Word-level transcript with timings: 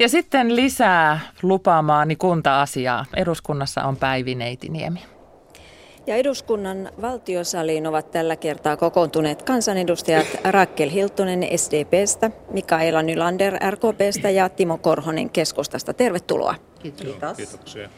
Ja 0.00 0.08
sitten 0.08 0.56
lisää 0.56 1.20
lupaamaani 1.42 2.16
kunta-asiaa. 2.16 3.04
Eduskunnassa 3.16 3.84
on 3.84 3.96
Päivi 3.96 4.34
Neitiniemi. 4.34 5.00
Ja 6.06 6.16
eduskunnan 6.16 6.90
valtiosaliin 7.02 7.86
ovat 7.86 8.10
tällä 8.10 8.36
kertaa 8.36 8.76
kokoontuneet 8.76 9.42
kansanedustajat 9.42 10.26
Rakkel 10.44 10.90
Hiltonen 10.90 11.46
SDPstä, 11.56 12.30
Mikaela 12.50 13.02
Nylander 13.02 13.54
RKPstä 13.70 14.30
ja 14.30 14.48
Timo 14.48 14.78
Korhonen 14.78 15.30
keskustasta. 15.30 15.94
Tervetuloa. 15.94 16.54
Kiitos. 16.82 17.36
Kiitoksia. 17.36 17.88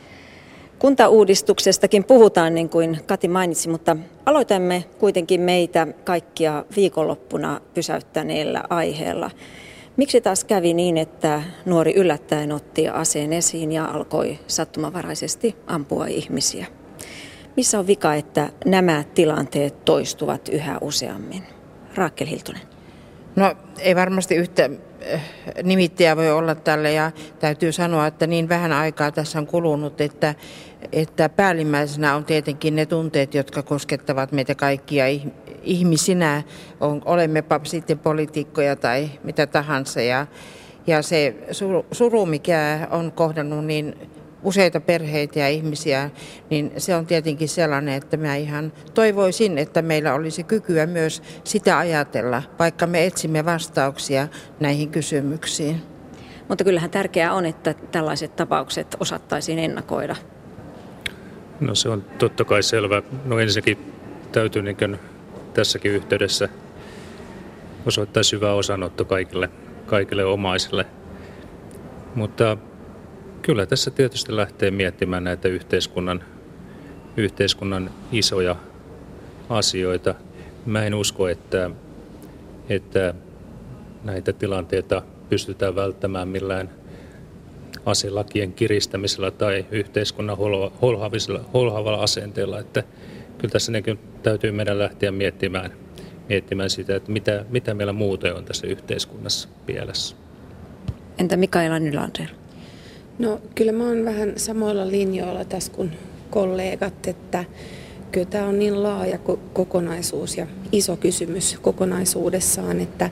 Kuntauudistuksestakin 0.79 2.05
puhutaan 2.05 2.55
niin 2.55 2.69
kuin 2.69 3.01
Kati 3.07 3.29
mainitsi, 3.29 3.69
mutta 3.69 3.97
aloitamme 4.27 4.85
kuitenkin 4.99 5.41
meitä 5.41 5.87
kaikkia 6.05 6.65
viikonloppuna 6.77 7.61
pysäyttäneellä 7.75 8.65
aiheella. 8.71 9.31
Miksi 9.97 10.21
taas 10.21 10.45
kävi 10.45 10.75
niin, 10.75 10.99
että 10.99 11.43
nuori 11.67 11.95
yllättäen 11.95 12.53
otti 12.53 12.89
aseen 12.89 13.33
esiin 13.33 13.73
ja 13.73 13.85
alkoi 13.85 14.39
sattumavaraisesti 14.47 15.57
ampua 15.67 16.07
ihmisiä? 16.07 16.67
Missä 17.57 17.79
on 17.79 17.87
vika, 17.87 18.15
että 18.15 18.49
nämä 18.65 19.05
tilanteet 19.15 19.85
toistuvat 19.85 20.49
yhä 20.49 20.79
useammin? 20.81 21.43
Raakel 21.95 22.27
Hiltonen. 22.27 22.63
No 23.37 23.55
ei 23.79 23.97
varmasti 23.97 24.35
yhtä 24.35 24.71
nimittäjä 25.63 26.17
voi 26.17 26.31
olla 26.31 26.55
tälle 26.55 26.93
ja 26.93 27.11
täytyy 27.41 27.73
sanoa, 27.73 28.07
että 28.07 28.27
niin 28.27 28.49
vähän 28.49 28.73
aikaa 28.73 29.13
tässä 29.13 29.39
on 29.39 29.47
kulunut, 29.47 30.01
että, 30.01 30.35
että 30.93 31.29
päällimmäisenä 31.29 32.15
on 32.15 32.25
tietenkin 32.25 32.77
ne 32.77 32.87
tunteet, 32.87 33.35
jotka 33.35 33.63
koskettavat 33.63 34.33
meitä 34.33 34.55
kaikkia. 34.55 35.05
Ihmisinä, 35.63 36.43
on, 36.81 37.03
olemmepa 37.05 37.61
sitten 37.65 37.99
poliitikkoja 37.99 38.77
tai 38.77 39.11
mitä 39.25 39.47
tahansa 39.47 40.01
ja, 40.01 40.27
ja 40.87 41.03
se 41.03 41.35
suru, 41.93 42.27
mikä 42.27 42.89
on 42.91 43.13
kohdannut 43.13 43.65
niin 43.65 43.97
useita 44.43 44.81
perheitä 44.81 45.39
ja 45.39 45.49
ihmisiä, 45.49 46.11
niin 46.51 46.73
se 46.77 46.97
on 46.97 47.07
tietenkin 47.07 47.49
sellainen, 47.49 47.95
että 47.95 48.17
mä 48.17 48.37
ihan 48.37 48.73
toivoisin, 48.95 49.59
että 49.59 49.83
meillä 49.83 50.15
olisi 50.15 50.45
kykyä 50.45 50.87
myös 50.87 51.23
sitä 51.45 51.79
ajatella, 51.79 52.43
vaikka 52.59 52.87
me 52.87 53.07
etsimme 53.07 53.45
vastauksia 53.45 54.29
näihin 54.61 54.91
kysymyksiin. 54.91 55.83
Mutta 56.49 56.65
kyllähän 56.65 56.91
tärkeää 56.91 57.35
on, 57.35 57.47
että 57.47 57.75
tällaiset 57.75 58.37
tapaukset 58.37 58.97
osattaisiin 59.01 59.59
ennakoida. 59.59 60.17
No 61.61 61.75
se 61.75 61.89
on 61.89 62.05
totta 62.19 62.45
kai 62.45 62.63
selvä. 62.63 63.03
No 63.25 63.39
ensinnäkin 63.39 63.93
täytyy 64.33 64.63
niin 64.63 64.99
tässäkin 65.55 65.93
yhteydessä 65.93 66.49
osoittaa 67.87 68.23
syvä 68.23 68.53
osanotto 68.53 69.05
kaikille, 69.05 69.51
kaikille 69.87 70.25
omaisille. 70.25 70.87
Mutta 72.15 72.57
Kyllä 73.43 73.67
tässä 73.67 73.91
tietysti 73.91 74.37
lähtee 74.37 74.71
miettimään 74.71 75.25
näitä 75.25 75.49
yhteiskunnan, 75.49 76.25
yhteiskunnan 77.17 77.91
isoja 78.13 78.57
asioita. 79.49 80.15
Mä 80.67 80.85
en 80.85 80.95
usko, 80.95 81.29
että, 81.29 81.71
että 82.69 83.15
näitä 84.05 84.33
tilanteita 84.33 85.03
pystytään 85.29 85.75
välttämään 85.75 86.29
millään 86.29 86.71
aselakien 87.87 88.53
kiristämisellä 88.53 89.31
tai 89.31 89.67
yhteiskunnan 89.71 90.37
holhaavalla 91.53 92.03
asenteella. 92.03 92.59
Että 92.59 92.83
kyllä 93.39 93.53
tässä 93.53 93.73
niin 93.73 93.99
täytyy 94.23 94.53
meidän 94.53 94.79
lähteä 94.79 95.11
miettimään, 95.11 95.73
miettimään 96.29 96.71
sitä, 96.71 96.97
että 96.97 97.13
mitä, 97.13 97.45
mitä 97.49 97.75
meillä 97.75 97.93
muuta 97.93 98.35
on 98.35 98.45
tässä 98.45 98.67
yhteiskunnassa 98.67 99.49
pielessä. 99.67 100.17
Entä 101.19 101.37
Mikaela 101.37 101.79
Nylander? 101.79 102.42
No 103.19 103.41
kyllä 103.55 103.73
mä 103.73 103.85
oon 103.85 104.05
vähän 104.05 104.33
samoilla 104.37 104.89
linjoilla 104.89 105.45
tässä 105.45 105.73
kuin 105.73 105.93
kollegat, 106.31 107.07
että 107.07 107.45
kyllä 108.13 108.27
tämä 108.27 108.47
on 108.47 108.59
niin 108.59 108.83
laaja 108.83 109.19
kokonaisuus 109.53 110.37
ja 110.37 110.47
iso 110.73 110.97
kysymys 110.97 111.59
kokonaisuudessaan, 111.63 112.81
että 112.81 113.11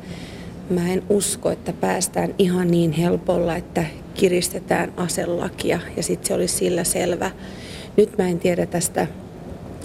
mä 0.70 0.92
en 0.92 1.02
usko, 1.08 1.50
että 1.50 1.72
päästään 1.72 2.34
ihan 2.38 2.70
niin 2.70 2.92
helpolla, 2.92 3.56
että 3.56 3.84
kiristetään 4.14 4.92
aselakia 4.96 5.80
ja 5.96 6.02
sitten 6.02 6.28
se 6.28 6.34
olisi 6.34 6.56
sillä 6.56 6.84
selvä. 6.84 7.30
Nyt 7.96 8.18
mä 8.18 8.28
en 8.28 8.38
tiedä 8.38 8.66
tästä 8.66 9.06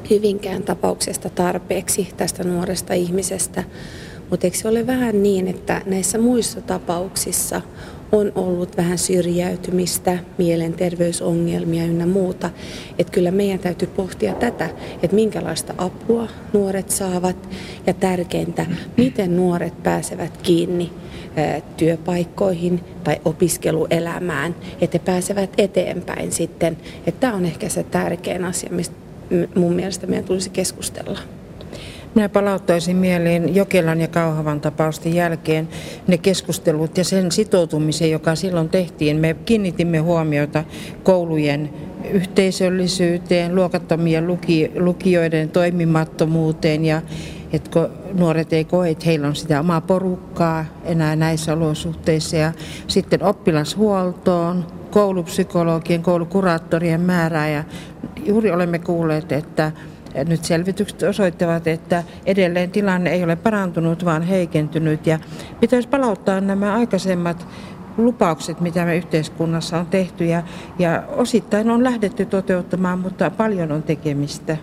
Hyvinkään 0.09 0.63
tapauksesta 0.63 1.29
tarpeeksi 1.29 2.07
tästä 2.17 2.43
nuoresta 2.43 2.93
ihmisestä, 2.93 3.63
mutta 4.29 4.47
eikö 4.47 4.57
se 4.57 4.67
ole 4.67 4.87
vähän 4.87 5.23
niin, 5.23 5.47
että 5.47 5.81
näissä 5.85 6.17
muissa 6.17 6.61
tapauksissa 6.61 7.61
on 8.11 8.31
ollut 8.35 8.77
vähän 8.77 8.97
syrjäytymistä, 8.97 10.17
mielenterveysongelmia 10.37 11.83
ynnä 11.83 12.05
muuta. 12.05 12.49
Että 12.99 13.11
kyllä 13.13 13.31
meidän 13.31 13.59
täytyy 13.59 13.87
pohtia 13.87 14.33
tätä, 14.33 14.69
että 15.03 15.15
minkälaista 15.15 15.73
apua 15.77 16.27
nuoret 16.53 16.89
saavat 16.89 17.49
ja 17.87 17.93
tärkeintä, 17.93 18.65
miten 18.97 19.37
nuoret 19.37 19.83
pääsevät 19.83 20.37
kiinni 20.37 20.91
työpaikkoihin 21.77 22.83
tai 23.03 23.21
opiskeluelämään, 23.25 24.55
että 24.81 24.97
he 24.97 25.05
pääsevät 25.05 25.53
eteenpäin 25.57 26.31
sitten. 26.31 26.77
Että 27.07 27.19
tämä 27.19 27.33
on 27.33 27.45
ehkä 27.45 27.69
se 27.69 27.83
tärkein 27.83 28.45
asia, 28.45 28.69
mistä 28.71 28.95
mun 29.55 29.73
mielestä 29.73 30.07
meidän 30.07 30.25
tulisi 30.25 30.49
keskustella. 30.49 31.19
Minä 32.15 32.29
palauttaisin 32.29 32.97
mieleen 32.97 33.55
Jokelan 33.55 34.01
ja 34.01 34.07
Kauhavan 34.07 34.61
tapausten 34.61 35.13
jälkeen 35.13 35.67
ne 36.07 36.17
keskustelut 36.17 36.97
ja 36.97 37.03
sen 37.03 37.31
sitoutumisen, 37.31 38.11
joka 38.11 38.35
silloin 38.35 38.69
tehtiin. 38.69 39.17
Me 39.17 39.35
kiinnitimme 39.45 39.97
huomiota 39.97 40.63
koulujen 41.03 41.69
yhteisöllisyyteen, 42.11 43.55
luokattomien 43.55 44.27
luki, 44.27 44.71
lukijoiden 44.75 45.49
toimimattomuuteen 45.49 46.85
ja 46.85 47.01
että 47.53 47.69
kun 47.71 47.89
nuoret 48.19 48.53
ei 48.53 48.65
koe, 48.65 48.89
että 48.89 49.05
heillä 49.05 49.27
on 49.27 49.35
sitä 49.35 49.59
omaa 49.59 49.81
porukkaa 49.81 50.65
enää 50.83 51.15
näissä 51.15 51.53
olosuhteissa. 51.53 52.37
Ja 52.37 52.51
sitten 52.87 53.23
oppilashuoltoon, 53.23 54.65
koulupsykologien, 54.91 56.03
koulukuraattorien 56.03 57.01
määrää 57.01 57.49
ja 57.49 57.63
juuri 58.25 58.51
olemme 58.51 58.79
kuulleet, 58.79 59.31
että 59.31 59.71
nyt 60.23 60.43
selvitykset 60.43 61.03
osoittavat, 61.03 61.67
että 61.67 62.03
edelleen 62.25 62.71
tilanne 62.71 63.09
ei 63.09 63.23
ole 63.23 63.35
parantunut, 63.35 64.05
vaan 64.05 64.21
heikentynyt. 64.21 65.07
Ja 65.07 65.19
pitäisi 65.59 65.87
palauttaa 65.87 66.41
nämä 66.41 66.73
aikaisemmat 66.73 67.47
lupaukset, 67.97 68.61
mitä 68.61 68.85
me 68.85 68.97
yhteiskunnassa 68.97 69.79
on 69.79 69.85
tehty. 69.85 70.25
Ja, 70.25 70.43
ja 70.79 71.03
osittain 71.07 71.69
on 71.69 71.83
lähdetty 71.83 72.25
toteuttamaan, 72.25 72.99
mutta 72.99 73.29
paljon 73.29 73.71
on 73.71 73.83
tekemistä. 73.83 74.57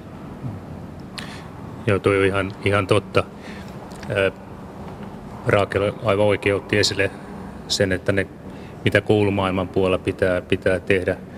Joo, 1.86 1.98
tuo 1.98 2.12
on 2.12 2.24
ihan, 2.24 2.52
ihan 2.64 2.86
totta. 2.86 3.24
Raakel 5.46 5.92
aivan 6.04 6.26
oikein 6.26 6.54
otti 6.54 6.78
esille 6.78 7.10
sen, 7.68 7.92
että 7.92 8.12
ne, 8.12 8.26
mitä 8.84 9.00
koulumaailman 9.00 9.68
puolella 9.68 9.98
pitää, 9.98 10.40
pitää 10.40 10.80
tehdä– 10.80 11.16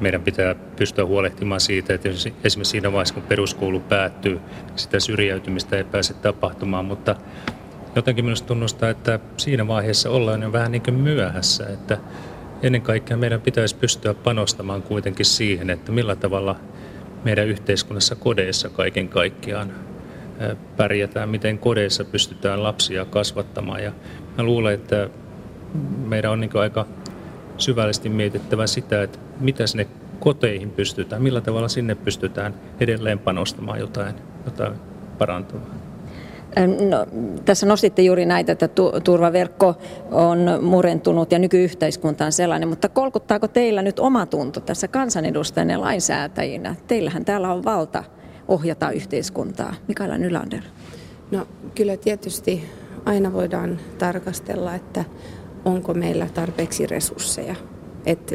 meidän 0.00 0.22
pitää 0.22 0.54
pystyä 0.54 1.06
huolehtimaan 1.06 1.60
siitä, 1.60 1.94
että 1.94 2.08
esimerkiksi 2.08 2.64
siinä 2.64 2.92
vaiheessa, 2.92 3.14
kun 3.14 3.22
peruskoulu 3.22 3.80
päättyy, 3.80 4.40
sitä 4.76 5.00
syrjäytymistä 5.00 5.76
ei 5.76 5.84
pääse 5.84 6.14
tapahtumaan, 6.14 6.84
mutta 6.84 7.16
jotenkin 7.96 8.24
minusta 8.24 8.46
tunnustaa, 8.46 8.90
että 8.90 9.20
siinä 9.36 9.68
vaiheessa 9.68 10.10
ollaan 10.10 10.42
jo 10.42 10.52
vähän 10.52 10.72
niin 10.72 10.82
kuin 10.82 10.94
myöhässä, 10.94 11.66
että 11.66 11.98
ennen 12.62 12.82
kaikkea 12.82 13.16
meidän 13.16 13.40
pitäisi 13.40 13.76
pystyä 13.76 14.14
panostamaan 14.14 14.82
kuitenkin 14.82 15.26
siihen, 15.26 15.70
että 15.70 15.92
millä 15.92 16.16
tavalla 16.16 16.56
meidän 17.24 17.46
yhteiskunnassa 17.46 18.14
kodeissa 18.14 18.68
kaiken 18.68 19.08
kaikkiaan 19.08 19.72
pärjätään, 20.76 21.28
miten 21.28 21.58
kodeissa 21.58 22.04
pystytään 22.04 22.62
lapsia 22.62 23.04
kasvattamaan. 23.04 23.82
Ja 23.84 23.92
mä 24.38 24.44
luulen, 24.44 24.74
että 24.74 25.08
meidän 26.04 26.32
on 26.32 26.40
niin 26.40 26.50
aika 26.54 26.86
syvällisesti 27.58 28.08
mietittävä 28.08 28.66
sitä, 28.66 29.02
että 29.02 29.18
mitä 29.40 29.66
sinne 29.66 29.86
koteihin 30.20 30.70
pystytään, 30.70 31.22
millä 31.22 31.40
tavalla 31.40 31.68
sinne 31.68 31.94
pystytään 31.94 32.54
edelleen 32.80 33.18
panostamaan 33.18 33.78
jotain, 33.78 34.14
jotain 34.44 34.72
parantavaa. 35.18 35.74
No, 36.90 37.06
tässä 37.44 37.66
nostitte 37.66 38.02
juuri 38.02 38.26
näitä, 38.26 38.52
että 38.52 38.68
turvaverkko 39.04 39.74
on 40.10 40.38
murentunut 40.62 41.32
ja 41.32 41.38
nykyyhteiskunta 41.38 42.24
on 42.24 42.32
sellainen, 42.32 42.68
mutta 42.68 42.88
kolkuttaako 42.88 43.48
teillä 43.48 43.82
nyt 43.82 43.98
oma 43.98 44.26
tunto 44.26 44.60
tässä 44.60 44.88
kansanedustajana 44.88 45.72
ja 45.72 45.80
lainsäätäjinä? 45.80 46.74
Teillähän 46.86 47.24
täällä 47.24 47.52
on 47.52 47.64
valta 47.64 48.04
ohjata 48.48 48.90
yhteiskuntaa. 48.90 49.74
Mikaela 49.88 50.18
Nylander. 50.18 50.62
No 51.30 51.46
kyllä 51.74 51.96
tietysti 51.96 52.64
aina 53.04 53.32
voidaan 53.32 53.80
tarkastella, 53.98 54.74
että 54.74 55.04
onko 55.66 55.94
meillä 55.94 56.26
tarpeeksi 56.34 56.86
resursseja. 56.86 57.54
Et 58.06 58.34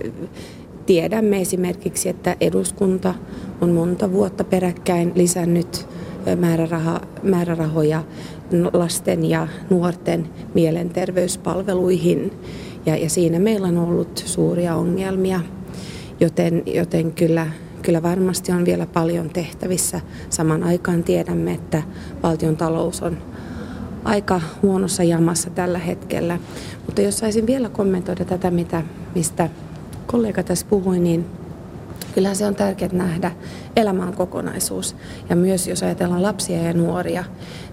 tiedämme 0.86 1.42
esimerkiksi, 1.42 2.10
että 2.10 2.36
eduskunta 2.42 3.13
on 3.62 3.72
monta 3.72 4.12
vuotta 4.12 4.44
peräkkäin 4.44 5.12
lisännyt 5.16 5.88
määräraha, 6.36 7.01
määrärahoja 7.24 8.04
lasten 8.74 9.30
ja 9.30 9.48
nuorten 9.69 10.30
mielenterveyspalveluihin. 10.54 12.31
Ja, 12.86 12.98
ja 12.98 13.10
siinä 13.10 13.39
meillä 13.39 13.68
on 13.68 13.77
ollut 13.77 14.24
suuria 14.25 14.75
ongelmia, 14.75 15.42
joten, 16.19 16.63
joten 16.66 17.12
kyllä, 17.12 17.48
kyllä 17.81 18.04
varmasti 18.04 18.51
on 18.51 18.66
vielä 18.66 18.86
paljon 18.86 19.30
tehtävissä. 19.30 20.01
Saman 20.30 20.63
aikaan 20.63 21.04
tiedämme, 21.04 21.51
että 21.54 21.84
valtion 22.24 22.57
talous 22.57 23.01
on 23.01 23.18
aika 24.03 24.42
huonossa 24.62 25.03
jamassa 25.03 25.50
tällä 25.50 25.80
hetkellä. 25.80 26.39
Mutta 26.86 27.01
jos 27.01 27.18
saisin 27.18 27.48
vielä 27.48 27.69
kommentoida 27.69 28.25
tätä, 28.25 28.51
mitä, 28.51 28.83
mistä 29.15 29.50
kollega 30.06 30.44
tässä 30.44 30.65
puhui, 30.69 31.00
niin 31.00 31.25
kyllähän 32.13 32.36
se 32.36 32.45
on 32.45 32.56
tärkeää 32.56 32.94
nähdä 32.94 33.31
elämän 33.75 34.13
kokonaisuus. 34.13 34.95
Ja 35.30 35.36
myös 35.36 35.68
jos 35.68 35.83
ajatellaan 35.83 36.24
lapsia 36.24 36.63
ja 36.63 36.74
nuoria, 36.74 37.24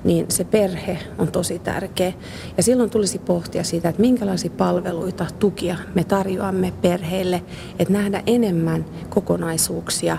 niin 0.05 0.27
se 0.29 0.45
perhe 0.45 0.99
on 1.19 1.33
tosi 1.33 1.59
tärkeä. 1.59 2.13
Ja 2.57 2.63
silloin 2.63 2.91
tulisi 2.91 3.19
pohtia 3.19 3.65
siitä, 3.65 3.89
että 3.89 4.01
minkälaisia 4.03 4.51
palveluita, 4.51 5.27
tukia 5.39 5.77
me 5.95 6.05
tarjoamme 6.05 6.73
perheille, 6.83 7.43
että 7.79 7.95
nähdä 7.95 8.23
enemmän 8.27 8.85
kokonaisuuksia. 9.09 10.19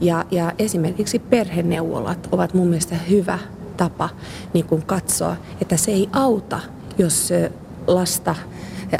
Ja, 0.00 0.24
ja 0.30 0.52
esimerkiksi 0.58 1.18
perheneuvolat 1.18 2.28
ovat 2.32 2.54
mun 2.54 2.66
mielestä 2.68 2.94
hyvä 2.94 3.38
tapa 3.80 4.08
niin 4.54 4.64
kuin 4.64 4.82
katsoa, 4.82 5.36
että 5.62 5.76
se 5.76 5.90
ei 5.90 6.08
auta, 6.12 6.60
jos 6.98 7.32
lasta 7.86 8.34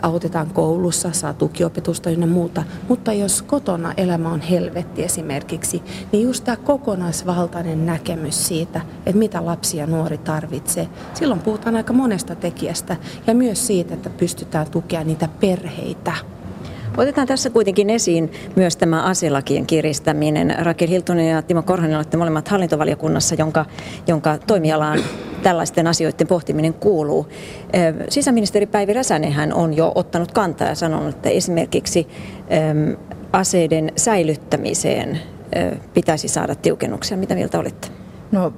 autetaan 0.02 0.50
koulussa, 0.50 1.12
saa 1.12 1.34
tukiopetusta 1.34 2.10
ynnä 2.10 2.26
muuta. 2.26 2.62
Mutta 2.88 3.12
jos 3.12 3.42
kotona 3.42 3.94
elämä 3.96 4.28
on 4.28 4.40
helvetti 4.40 5.04
esimerkiksi, 5.04 5.82
niin 6.12 6.24
just 6.24 6.44
tämä 6.44 6.56
kokonaisvaltainen 6.56 7.86
näkemys 7.86 8.46
siitä, 8.46 8.80
että 9.06 9.18
mitä 9.18 9.46
lapsi 9.46 9.76
ja 9.76 9.86
nuori 9.86 10.18
tarvitsee, 10.18 10.88
silloin 11.14 11.40
puhutaan 11.40 11.76
aika 11.76 11.92
monesta 11.92 12.34
tekijästä 12.34 12.96
ja 13.26 13.34
myös 13.34 13.66
siitä, 13.66 13.94
että 13.94 14.10
pystytään 14.10 14.70
tukemaan 14.70 15.06
niitä 15.06 15.28
perheitä. 15.40 16.12
Otetaan 16.96 17.26
tässä 17.26 17.50
kuitenkin 17.50 17.90
esiin 17.90 18.32
myös 18.56 18.76
tämä 18.76 19.02
aselakien 19.02 19.66
kiristäminen. 19.66 20.54
Rakel 20.58 20.88
Hiltunen 20.88 21.28
ja 21.28 21.42
Timo 21.42 21.62
Korhonen 21.62 21.96
olette 21.96 22.16
molemmat 22.16 22.48
hallintovaliokunnassa, 22.48 23.34
jonka, 23.34 23.66
jonka 24.06 24.38
toimialaan 24.38 24.98
tällaisten 25.42 25.86
asioiden 25.86 26.26
pohtiminen 26.26 26.74
kuuluu. 26.74 27.28
Sisäministeri 28.08 28.66
Päivi 28.66 28.92
Räsänenhän 28.92 29.52
on 29.52 29.76
jo 29.76 29.92
ottanut 29.94 30.32
kantaa 30.32 30.68
ja 30.68 30.74
sanonut, 30.74 31.14
että 31.14 31.28
esimerkiksi 31.28 32.08
aseiden 33.32 33.92
säilyttämiseen 33.96 35.20
pitäisi 35.94 36.28
saada 36.28 36.54
tiukennuksia. 36.54 37.16
Mitä 37.16 37.34
mieltä 37.34 37.58
olette? 37.58 37.88
No 38.32 38.52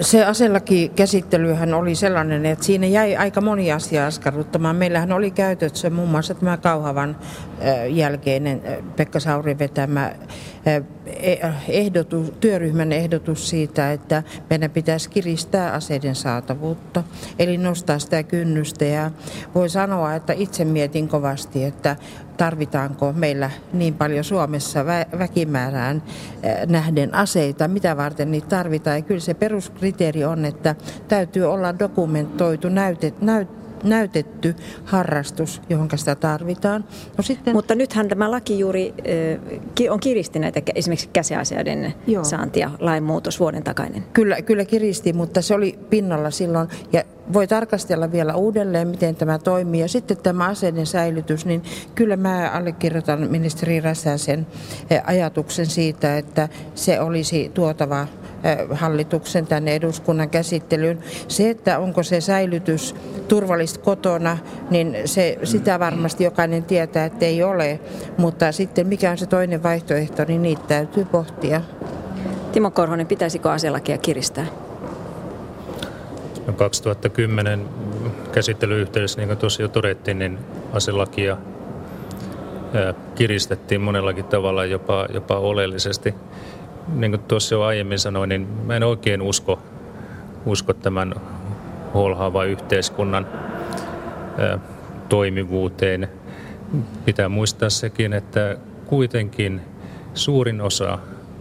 se 0.00 0.24
aselaki 0.24 0.92
käsittelyhän 0.96 1.74
oli 1.74 1.94
sellainen, 1.94 2.46
että 2.46 2.64
siinä 2.64 2.86
jäi 2.86 3.16
aika 3.16 3.40
moni 3.40 3.72
asia 3.72 4.06
askarruttamaan. 4.06 4.76
Meillähän 4.76 5.12
oli 5.12 5.30
käytössä 5.30 5.90
muun 5.90 6.08
muassa 6.08 6.34
tämä 6.34 6.56
Kauhavan 6.56 7.16
jälkeinen 7.88 8.62
Pekka 8.96 9.20
Sauri 9.20 9.58
vetämä 9.58 10.12
ehdotus, 11.68 12.32
työryhmän 12.40 12.92
ehdotus 12.92 13.48
siitä, 13.48 13.92
että 13.92 14.22
meidän 14.50 14.70
pitäisi 14.70 15.10
kiristää 15.10 15.72
aseiden 15.72 16.14
saatavuutta, 16.14 17.04
eli 17.38 17.58
nostaa 17.58 17.98
sitä 17.98 18.22
kynnystä. 18.22 18.84
Ja 18.84 19.10
voi 19.54 19.68
sanoa, 19.68 20.14
että 20.14 20.32
itse 20.32 20.64
mietin 20.64 21.08
kovasti, 21.08 21.64
että 21.64 21.96
tarvitaanko 22.36 23.12
meillä 23.12 23.50
niin 23.72 23.94
paljon 23.94 24.24
Suomessa 24.24 24.82
vä- 24.82 25.18
väkimäärään 25.18 26.02
nähden 26.66 27.14
aseita, 27.14 27.68
mitä 27.68 27.96
varten 27.96 28.30
niitä 28.30 28.48
tarvitaan. 28.48 28.96
Ja 28.96 29.02
kyllä 29.02 29.20
se 29.20 29.34
peruskriteeri 29.34 30.24
on, 30.24 30.44
että 30.44 30.74
täytyy 31.08 31.44
olla 31.44 31.78
dokumentoitu, 31.78 32.68
näytet, 32.68 33.20
näyt, 33.20 33.59
näytetty 33.84 34.54
harrastus, 34.84 35.62
johon 35.68 35.88
sitä 35.96 36.14
tarvitaan. 36.14 36.84
No 37.18 37.22
sitten... 37.22 37.54
Mutta 37.54 37.74
nythän 37.74 38.08
tämä 38.08 38.30
laki 38.30 38.58
juuri 38.58 38.94
on 39.90 40.00
kiristi 40.00 40.38
näitä 40.38 40.62
esimerkiksi 40.74 41.08
käsiaseiden 41.12 41.94
Joo. 42.06 42.24
saantia, 42.24 42.70
lainmuutos 42.78 43.40
vuoden 43.40 43.62
takainen. 43.62 44.04
Kyllä, 44.12 44.42
kyllä 44.42 44.64
kiristi, 44.64 45.12
mutta 45.12 45.42
se 45.42 45.54
oli 45.54 45.78
pinnalla 45.90 46.30
silloin. 46.30 46.68
Ja 46.92 47.04
voi 47.32 47.46
tarkastella 47.46 48.12
vielä 48.12 48.34
uudelleen, 48.34 48.88
miten 48.88 49.16
tämä 49.16 49.38
toimii. 49.38 49.80
Ja 49.80 49.88
sitten 49.88 50.16
tämä 50.16 50.46
aseiden 50.46 50.86
säilytys, 50.86 51.46
niin 51.46 51.62
kyllä 51.94 52.16
mä 52.16 52.50
allekirjoitan 52.54 53.30
ministeri 53.30 53.80
Räsäsen 53.80 54.46
ajatuksen 55.04 55.66
siitä, 55.66 56.18
että 56.18 56.48
se 56.74 57.00
olisi 57.00 57.50
tuotava 57.54 58.06
hallituksen 58.70 59.46
tänne 59.46 59.74
eduskunnan 59.74 60.30
käsittelyyn. 60.30 60.98
Se, 61.28 61.50
että 61.50 61.78
onko 61.78 62.02
se 62.02 62.20
säilytys 62.20 62.94
turvallista 63.28 63.80
kotona, 63.80 64.38
niin 64.70 64.96
se, 65.04 65.38
sitä 65.44 65.78
varmasti 65.78 66.24
jokainen 66.24 66.64
tietää, 66.64 67.04
että 67.04 67.26
ei 67.26 67.42
ole. 67.42 67.80
Mutta 68.18 68.52
sitten 68.52 68.86
mikä 68.86 69.10
on 69.10 69.18
se 69.18 69.26
toinen 69.26 69.62
vaihtoehto, 69.62 70.24
niin 70.24 70.42
niitä 70.42 70.62
täytyy 70.68 71.04
pohtia. 71.04 71.60
Timo 72.52 72.70
Korhonen, 72.70 73.06
pitäisikö 73.06 73.50
aselakia 73.50 73.98
kiristää? 73.98 74.46
No 76.46 76.52
2010 76.52 77.68
käsittelyyhteydessä, 78.32 79.20
niin 79.20 79.28
kuin 79.28 79.38
tuossa 79.38 79.62
jo 79.62 79.68
todettiin, 79.68 80.18
niin 80.18 80.38
aselakia 80.72 81.36
kiristettiin 83.14 83.80
monellakin 83.80 84.24
tavalla 84.24 84.64
jopa, 84.64 85.06
jopa 85.14 85.38
oleellisesti 85.38 86.14
niin 86.94 87.10
kuin 87.10 87.22
tuossa 87.22 87.54
jo 87.54 87.62
aiemmin 87.62 87.98
sanoin, 87.98 88.28
niin 88.28 88.48
mä 88.66 88.76
en 88.76 88.82
oikein 88.82 89.22
usko, 89.22 89.58
usko 90.46 90.72
tämän 90.72 91.14
holhaavan 91.94 92.48
yhteiskunnan 92.48 93.26
toimivuuteen. 95.08 96.08
Pitää 97.04 97.28
muistaa 97.28 97.70
sekin, 97.70 98.12
että 98.12 98.56
kuitenkin 98.86 99.60
suurin 100.14 100.60
osa 100.60 100.98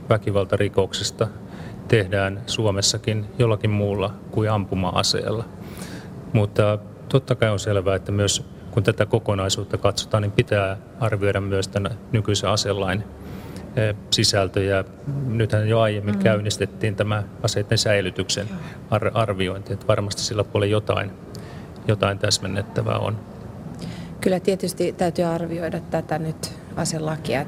väkivaltarikoksista 0.10 1.28
tehdään 1.88 2.42
Suomessakin 2.46 3.26
jollakin 3.40 3.70
muulla 3.70 4.14
kuin 4.32 4.52
ampuma-aseella. 4.52 5.46
Mutta 6.34 6.78
totta 7.10 7.36
kai 7.36 7.50
on 7.50 7.60
selvää, 7.60 7.96
että 7.96 8.12
myös 8.12 8.46
kun 8.72 8.84
tätä 8.84 9.06
kokonaisuutta 9.06 9.78
katsotaan, 9.78 10.24
niin 10.24 10.32
pitää 10.32 10.78
arvioida 11.00 11.42
myös 11.42 11.68
tämän 11.68 11.92
nykyisen 12.12 12.50
aselain 12.50 13.04
sisältöjä. 14.12 14.84
Nythän 15.28 15.70
jo 15.70 15.80
aiemmin 15.80 16.16
mm. 16.16 16.22
käynnistettiin 16.22 16.96
tämä 16.96 17.24
aseiden 17.44 17.78
säilytyksen 17.78 18.48
ar- 18.90 19.12
arviointi, 19.14 19.74
että 19.74 19.88
varmasti 19.88 20.22
sillä 20.22 20.44
puolella 20.44 20.72
jotain, 20.72 21.12
jotain 21.88 22.20
täsmennettävää 22.20 22.98
on. 22.98 23.20
Kyllä 24.22 24.40
tietysti 24.40 24.94
täytyy 24.98 25.26
arvioida 25.26 25.80
tätä 25.80 26.20
nyt 26.20 26.52
aselakia 26.76 27.46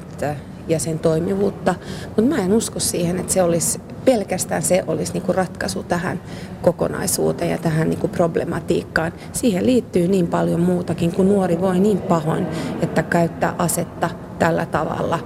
ja 0.67 0.79
sen 0.79 0.99
toimivuutta, 0.99 1.75
mutta 2.05 2.21
mä 2.21 2.37
en 2.37 2.53
usko 2.53 2.79
siihen, 2.79 3.19
että 3.19 3.33
se 3.33 3.43
olisi 3.43 3.81
pelkästään 4.05 4.61
se 4.61 4.83
olisi 4.87 5.13
niin 5.13 5.35
ratkaisu 5.35 5.83
tähän 5.83 6.21
kokonaisuuteen 6.61 7.51
ja 7.51 7.57
tähän 7.57 7.89
niin 7.89 8.09
problematiikkaan. 8.09 9.13
Siihen 9.33 9.65
liittyy 9.65 10.07
niin 10.07 10.27
paljon 10.27 10.59
muutakin, 10.59 11.11
kun 11.11 11.29
nuori 11.29 11.61
voi 11.61 11.79
niin 11.79 12.01
pahoin, 12.01 12.47
että 12.81 13.03
käyttää 13.03 13.55
asetta 13.57 14.09
tällä 14.39 14.65
tavalla 14.65 15.19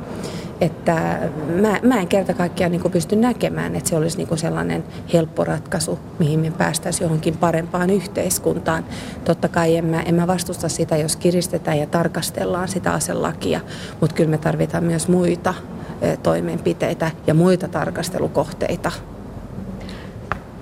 että 0.62 1.19
mä, 1.62 1.79
mä 1.83 2.00
en 2.00 2.07
kerta 2.07 2.33
kaikkiaan 2.33 2.71
niin 2.71 2.91
pysty 2.91 3.15
näkemään, 3.15 3.75
että 3.75 3.89
se 3.89 3.95
olisi 3.95 4.17
niin 4.17 4.38
sellainen 4.38 4.83
helppo 5.13 5.43
ratkaisu, 5.43 6.00
mihin 6.19 6.39
me 6.39 6.51
päästäisiin 6.51 7.05
johonkin 7.05 7.38
parempaan 7.38 7.89
yhteiskuntaan. 7.89 8.85
Totta 9.25 9.47
kai 9.47 9.77
en 9.77 9.85
mä, 9.85 10.01
en 10.01 10.15
mä 10.15 10.27
vastusta 10.27 10.69
sitä, 10.69 10.97
jos 10.97 11.15
kiristetään 11.15 11.79
ja 11.79 11.88
tarkastellaan 11.88 12.67
sitä 12.67 12.93
aselakia, 12.93 13.59
mutta 14.01 14.15
kyllä 14.15 14.29
me 14.29 14.38
tarvitaan 14.38 14.83
myös 14.83 15.07
muita 15.07 15.53
toimenpiteitä 16.24 17.12
ja 17.27 17.33
muita 17.33 17.67
tarkastelukohteita. 17.67 18.91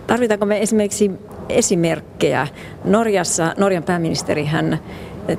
Tarvitaanko 0.08 0.46
me 0.46 0.62
esimerkiksi 0.62 1.12
esimerkkejä? 1.50 2.48
Norjassa, 2.86 3.54
Norjan 3.58 3.84
pääministeri 3.84 4.46
hän 4.46 4.80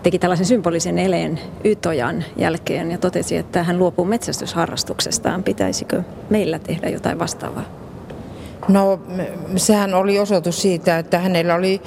teki 0.02 0.18
tällaisen 0.18 0.46
symbolisen 0.46 0.98
eleen 0.98 1.40
Ytojan 1.64 2.24
jälkeen 2.36 2.90
ja 2.90 2.98
totesi, 2.98 3.36
että 3.36 3.62
hän 3.62 3.78
luopuu 3.78 4.04
metsästysharrastuksestaan. 4.04 5.42
Pitäisikö 5.42 6.02
meillä 6.30 6.58
tehdä 6.58 6.88
jotain 6.88 7.18
vastaavaa? 7.18 7.64
No 8.68 9.00
sehän 9.56 9.94
oli 9.94 10.18
osoitus 10.18 10.62
siitä, 10.62 10.98
että 10.98 11.18
hänellä 11.18 11.54
oli 11.54 11.82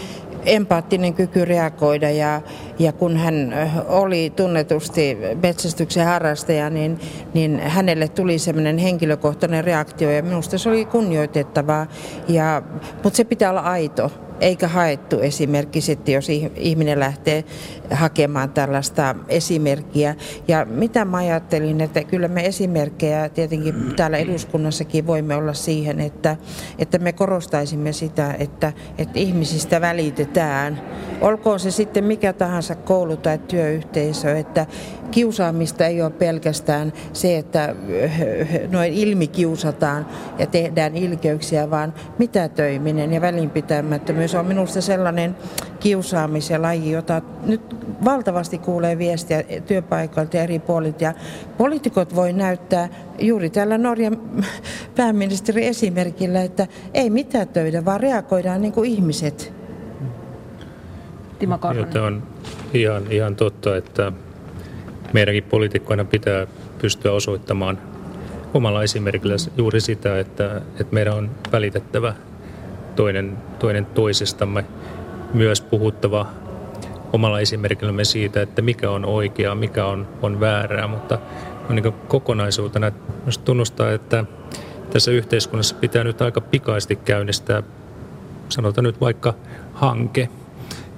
empaattinen 0.46 1.14
kyky 1.14 1.46
reagoida 1.46 2.10
ja, 2.10 2.42
ja 2.80 2.92
kun 2.92 3.18
hän 3.18 3.54
oli 3.88 4.34
tunnetusti 4.36 5.18
metsästyksen 5.42 6.06
harrastaja, 6.06 6.70
niin, 6.70 7.00
niin 7.34 7.60
hänelle 7.60 8.08
tuli 8.08 8.40
semmoinen 8.40 8.78
henkilökohtainen 8.78 9.64
reaktio 9.64 10.12
ja 10.12 10.24
minusta 10.24 10.58
se 10.58 10.70
oli 10.70 10.86
kunnioitettavaa, 10.86 11.88
ja, 12.28 12.62
mutta 13.04 13.18
se 13.18 13.24
pitää 13.24 13.50
olla 13.50 13.62
aito 13.62 14.12
eikä 14.42 14.68
haettu 14.68 15.20
esimerkki 15.20 15.82
sitten, 15.82 16.14
jos 16.16 16.28
ihminen 16.56 17.00
lähtee 17.00 17.44
hakemaan 17.92 18.50
tällaista 18.50 19.16
esimerkkiä. 19.30 20.16
Ja 20.48 20.66
mitä 20.66 21.06
mä 21.06 21.18
ajattelin, 21.18 21.82
että 21.82 22.04
kyllä 22.04 22.28
me 22.28 22.46
esimerkkejä 22.46 23.30
tietenkin 23.30 23.94
täällä 23.96 24.18
eduskunnassakin 24.18 25.08
voimme 25.08 25.36
olla 25.36 25.54
siihen, 25.54 26.00
että, 26.00 26.38
että 26.80 26.98
me 26.98 27.14
korostaisimme 27.14 27.94
sitä, 27.94 28.36
että, 28.40 28.74
että 28.98 29.20
ihmisistä 29.20 29.82
välitetään. 29.82 30.82
Olkoon 31.22 31.60
se 31.60 31.72
sitten 31.72 32.04
mikä 32.04 32.34
tahansa 32.34 32.76
koulu 32.76 33.18
tai 33.18 33.38
työyhteisö, 33.38 34.38
että 34.38 34.66
kiusaamista 35.12 35.86
ei 35.86 36.02
ole 36.02 36.12
pelkästään 36.12 36.94
se, 37.14 37.38
että 37.38 37.76
noin 38.72 38.94
ilmi 38.94 39.28
kiusataan 39.28 40.06
ja 40.40 40.48
tehdään 40.48 40.98
ilkeyksiä, 40.98 41.70
vaan 41.70 41.94
mitätöiminen 42.18 43.14
ja 43.14 43.22
välinpitämättömyys 43.22 44.27
on 44.36 44.46
minusta 44.46 44.82
sellainen 44.82 45.36
kiusaamisen 45.80 46.62
laji, 46.62 46.92
jota 46.92 47.22
nyt 47.46 47.62
valtavasti 48.06 48.58
kuulee 48.58 48.98
viestiä 48.98 49.44
työpaikoilta 49.44 50.38
ja 50.38 50.44
eri 50.44 50.60
puolilta. 50.60 51.04
Ja 51.04 51.14
poliitikot 51.58 52.16
voi 52.16 52.34
näyttää 52.34 52.90
juuri 53.20 53.50
tällä 53.50 53.78
Norjan 53.78 54.18
pääministeri 54.96 55.66
esimerkillä, 55.66 56.42
että 56.42 56.68
ei 56.94 57.10
mitätöidä, 57.10 57.86
vaan 57.86 58.00
reagoidaan 58.00 58.62
niin 58.62 58.74
kuin 58.74 58.90
ihmiset. 58.90 59.54
Timo 61.40 61.58
Korhonen. 61.58 62.04
on 62.04 62.24
ihan, 62.74 63.12
ihan 63.12 63.36
totta, 63.36 63.78
että 63.78 64.12
meidänkin 65.14 65.44
poliitikkoina 65.44 66.06
pitää 66.06 66.48
pystyä 66.82 67.12
osoittamaan 67.12 67.78
omalla 68.54 68.84
esimerkillä 68.84 69.36
juuri 69.58 69.82
sitä, 69.82 70.20
että, 70.20 70.62
että 70.80 70.94
meidän 70.94 71.14
on 71.14 71.32
välitettävä 71.52 72.14
toinen, 72.98 73.38
toinen 73.60 73.86
toisestamme, 73.86 74.66
myös 75.34 75.62
puhuttava 75.62 76.28
omalla 77.14 77.40
esimerkillämme 77.40 78.04
siitä, 78.04 78.42
että 78.42 78.62
mikä 78.62 78.92
on 78.92 79.06
oikeaa, 79.06 79.56
mikä 79.56 79.86
on, 79.86 80.08
on 80.22 80.40
väärää, 80.40 80.88
mutta 80.88 81.20
on 81.70 81.76
niin 81.76 81.94
kokonaisuutena 82.08 82.92
myös 83.24 83.38
tunnustaa, 83.38 83.92
että 83.92 84.26
tässä 84.90 85.12
yhteiskunnassa 85.12 85.76
pitää 85.76 86.04
nyt 86.04 86.22
aika 86.22 86.42
pikaisesti 86.42 86.96
käynnistää, 86.96 87.64
sanotaan 88.50 88.84
nyt 88.84 89.02
vaikka 89.02 89.34
hanke, 89.74 90.30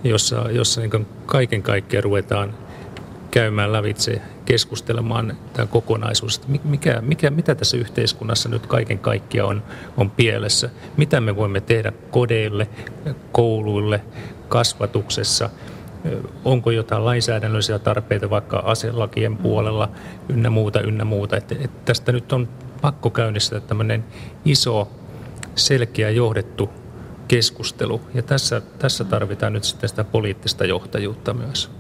jossa, 0.04 0.52
jossa 0.52 0.82
niin 0.82 1.08
kaiken 1.26 1.64
kaikkiaan 1.64 2.04
ruvetaan 2.04 2.54
käymään 3.32 3.74
lävitse, 3.74 4.22
keskustelemaan 4.46 5.38
tämä 5.54 5.66
kokonaisuus, 5.66 6.42
mikä, 6.64 7.02
mikä, 7.02 7.30
mitä 7.30 7.56
tässä 7.56 7.78
yhteiskunnassa 7.78 8.50
nyt 8.50 8.68
kaiken 8.68 9.00
kaikkiaan 9.00 9.50
on, 9.50 9.64
on 9.98 10.12
pielessä, 10.12 10.70
mitä 10.98 11.22
me 11.22 11.36
voimme 11.36 11.62
tehdä 11.62 11.92
kodeille, 12.12 12.68
kouluille, 13.32 14.02
kasvatuksessa, 14.50 15.50
onko 16.46 16.72
jotain 16.72 17.06
lainsäädännöllisiä 17.06 17.80
tarpeita 17.80 18.30
vaikka 18.30 18.58
aselakien 18.58 19.38
puolella 19.38 19.90
ynnä 20.30 20.50
muuta, 20.50 20.82
ynnä 20.82 21.06
muuta. 21.06 21.38
Että, 21.38 21.56
että 21.56 21.80
tästä 21.86 22.12
nyt 22.12 22.34
on 22.34 22.50
pakko 22.82 23.10
käynnistää 23.10 23.60
tämmöinen 23.60 24.06
iso, 24.46 24.92
selkeä 25.56 26.10
johdettu 26.10 26.70
keskustelu. 27.28 28.02
Ja 28.14 28.22
tässä, 28.22 28.62
tässä 28.80 29.04
tarvitaan 29.04 29.54
nyt 29.54 29.64
sitten 29.64 29.90
sitä 29.90 30.04
poliittista 30.04 30.66
johtajuutta 30.66 31.34
myös. 31.34 31.79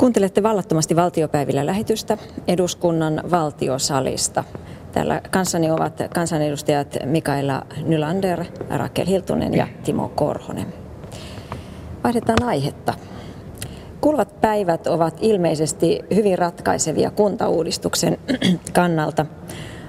Kuuntelette 0.00 0.42
vallattomasti 0.42 0.96
valtiopäivillä 0.96 1.66
lähetystä 1.66 2.18
eduskunnan 2.48 3.22
valtiosalista. 3.30 4.44
Täällä 4.92 5.20
kanssani 5.30 5.70
ovat 5.70 6.02
kansanedustajat 6.14 6.96
Mikaela 7.04 7.66
Nylander, 7.84 8.44
Rakel 8.70 9.06
Hiltunen 9.06 9.54
ja 9.54 9.68
Timo 9.84 10.08
Korhonen. 10.08 10.66
Vaihdetaan 12.04 12.42
aihetta. 12.42 12.94
Kulvat 14.00 14.40
päivät 14.40 14.86
ovat 14.86 15.16
ilmeisesti 15.20 16.00
hyvin 16.14 16.38
ratkaisevia 16.38 17.10
kuntauudistuksen 17.10 18.18
kannalta. 18.72 19.26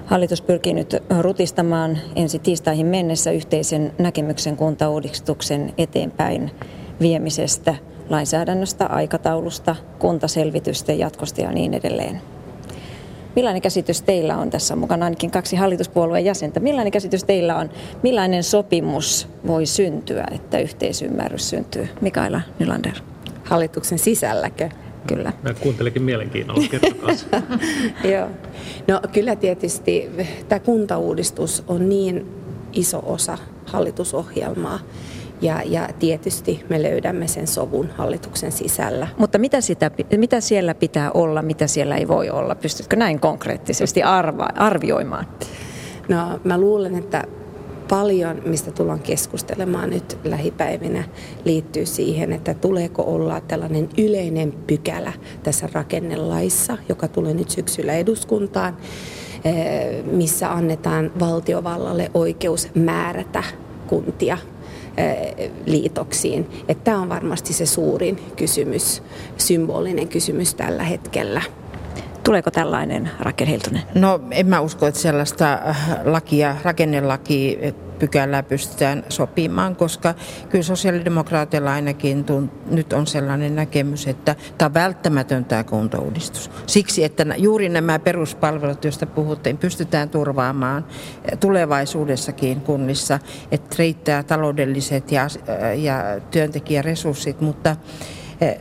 Hallitus 0.06 0.42
pyrkii 0.42 0.74
nyt 0.74 0.96
rutistamaan 1.20 1.98
ensi 2.16 2.38
tiistaihin 2.38 2.86
mennessä 2.86 3.30
yhteisen 3.30 3.92
näkemyksen 3.98 4.56
kuntauudistuksen 4.56 5.74
eteenpäin 5.78 6.50
viemisestä– 7.00 7.74
lainsäädännöstä, 8.12 8.86
aikataulusta, 8.86 9.76
kuntaselvitysten 9.98 10.98
jatkosta 10.98 11.40
ja 11.40 11.52
niin 11.52 11.74
edelleen. 11.74 12.20
Millainen 13.36 13.62
käsitys 13.62 14.02
teillä 14.02 14.36
on 14.36 14.50
tässä 14.50 14.76
mukana, 14.76 15.04
ainakin 15.04 15.30
kaksi 15.30 15.56
hallituspuolueen 15.56 16.24
jäsentä, 16.24 16.60
millainen 16.60 16.92
käsitys 16.92 17.24
teillä 17.24 17.56
on, 17.56 17.70
millainen 18.02 18.42
sopimus 18.42 19.28
voi 19.46 19.66
syntyä, 19.66 20.26
että 20.34 20.58
yhteisymmärrys 20.58 21.50
syntyy? 21.50 21.88
Mikaela 22.00 22.40
Nylander. 22.58 22.94
Hallituksen 23.44 23.98
sisälläkö? 23.98 24.68
Kyllä. 25.06 25.32
Mä 25.42 25.54
kuuntelekin 25.54 26.02
mielenkiinnolla, 26.02 26.62
Joo. 28.12 28.28
No 28.88 29.00
kyllä 29.12 29.36
tietysti 29.36 30.10
tämä 30.48 30.58
kuntauudistus 30.60 31.64
on 31.68 31.88
niin 31.88 32.26
iso 32.72 33.02
osa 33.06 33.38
hallitusohjelmaa, 33.66 34.78
ja, 35.42 35.62
ja 35.64 35.88
tietysti 35.98 36.64
me 36.68 36.82
löydämme 36.82 37.28
sen 37.28 37.46
sovun 37.46 37.88
hallituksen 37.96 38.52
sisällä. 38.52 39.08
Mutta 39.18 39.38
mitä, 39.38 39.60
sitä, 39.60 39.90
mitä 40.16 40.40
siellä 40.40 40.74
pitää 40.74 41.10
olla, 41.10 41.42
mitä 41.42 41.66
siellä 41.66 41.96
ei 41.96 42.08
voi 42.08 42.30
olla? 42.30 42.54
Pystytkö 42.54 42.96
näin 42.96 43.20
konkreettisesti 43.20 44.02
arva, 44.02 44.48
arvioimaan? 44.54 45.26
No 46.08 46.40
mä 46.44 46.58
luulen, 46.58 46.94
että 46.94 47.24
paljon, 47.88 48.42
mistä 48.46 48.70
tullaan 48.70 49.00
keskustelemaan 49.00 49.90
nyt 49.90 50.18
lähipäivinä, 50.24 51.04
liittyy 51.44 51.86
siihen, 51.86 52.32
että 52.32 52.54
tuleeko 52.54 53.02
olla 53.02 53.40
tällainen 53.40 53.88
yleinen 53.98 54.52
pykälä 54.66 55.12
tässä 55.42 55.68
rakennelaissa, 55.72 56.78
joka 56.88 57.08
tulee 57.08 57.34
nyt 57.34 57.50
syksyllä 57.50 57.92
eduskuntaan, 57.92 58.76
eh, 59.44 60.04
missä 60.04 60.52
annetaan 60.52 61.12
valtiovallalle 61.20 62.10
oikeus 62.14 62.68
määrätä 62.74 63.44
kuntia 63.86 64.38
liitoksiin. 65.66 66.46
Että 66.68 66.84
tämä 66.84 67.00
on 67.00 67.08
varmasti 67.08 67.52
se 67.52 67.66
suurin 67.66 68.20
kysymys, 68.36 69.02
symbolinen 69.36 70.08
kysymys 70.08 70.54
tällä 70.54 70.82
hetkellä. 70.84 71.42
Tuleeko 72.24 72.50
tällainen, 72.50 73.10
Rakel 73.20 73.46
Hiltunen? 73.46 73.82
No 73.94 74.20
en 74.30 74.46
mä 74.46 74.60
usko, 74.60 74.86
että 74.86 75.00
sellaista 75.00 75.52
äh, 75.52 75.90
lakia, 76.04 76.56
rakennelaki 76.64 77.58
pykälää 78.02 78.42
pystytään 78.42 79.04
sopimaan, 79.08 79.76
koska 79.76 80.14
kyllä 80.48 80.62
sosiaalidemokraateilla 80.62 81.72
ainakin 81.72 82.24
tunt, 82.24 82.70
nyt 82.70 82.92
on 82.92 83.06
sellainen 83.06 83.56
näkemys, 83.56 84.06
että 84.06 84.36
tämä 84.58 84.66
on 84.66 84.74
välttämätön 84.74 85.44
tämä 85.44 85.64
kuntouudistus. 85.64 86.50
Siksi, 86.66 87.04
että 87.04 87.26
juuri 87.36 87.68
nämä 87.68 87.98
peruspalvelut, 87.98 88.84
joista 88.84 89.06
puhuttiin, 89.06 89.58
pystytään 89.58 90.08
turvaamaan 90.08 90.84
tulevaisuudessakin 91.40 92.60
kunnissa, 92.60 93.18
että 93.50 93.76
riittää 93.78 94.22
taloudelliset 94.22 95.12
ja, 95.12 95.26
ja 95.76 96.20
työntekijäresurssit, 96.30 97.40
mutta 97.40 97.76